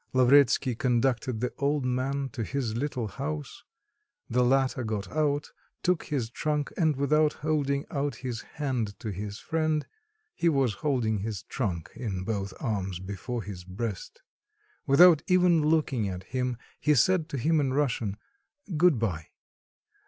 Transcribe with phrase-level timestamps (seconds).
[0.13, 3.63] Lavretsky conducted the old man to his little house;
[4.27, 5.51] the latter got out,
[5.83, 9.85] took his trunk and without holding out his hand to his friend
[10.33, 14.23] (he was holding his trunk in both arms before his breast),
[14.87, 18.17] without even looking at him, he said to him in Russian,
[18.77, 19.27] "good bye!"